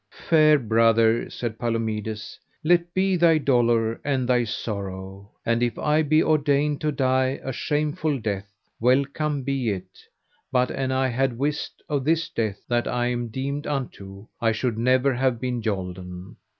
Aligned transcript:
Fair 0.29 0.57
brother, 0.57 1.29
said 1.29 1.59
Palomides, 1.59 2.39
let 2.63 2.91
be 2.91 3.15
thy 3.15 3.37
dolour 3.37 4.01
and 4.03 4.27
thy 4.27 4.43
sorrow. 4.43 5.29
And 5.45 5.61
if 5.61 5.77
I 5.77 6.01
be 6.01 6.23
ordained 6.23 6.81
to 6.81 6.91
die 6.91 7.39
a 7.43 7.53
shameful 7.53 8.17
death, 8.19 8.51
welcome 8.79 9.43
be 9.43 9.69
it; 9.69 9.99
but 10.51 10.71
an 10.71 10.91
I 10.91 11.09
had 11.09 11.37
wist 11.37 11.83
of 11.87 12.03
this 12.03 12.29
death 12.29 12.63
that 12.67 12.87
I 12.87 13.09
am 13.11 13.27
deemed 13.27 13.67
unto, 13.67 14.25
I 14.41 14.53
should 14.53 14.75
never 14.79 15.13
have 15.13 15.39
been 15.39 15.61
yolden. 15.61 16.35